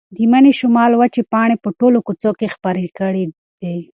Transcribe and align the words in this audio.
د 0.15 0.17
مني 0.31 0.51
شمال 0.59 0.91
وچې 0.95 1.21
پاڼې 1.31 1.55
په 1.63 1.69
ټوله 1.79 1.99
کوڅه 2.07 2.29
کې 2.39 2.53
خپرې 2.55 2.87
کړې 2.97 3.23
وې. 3.59 3.79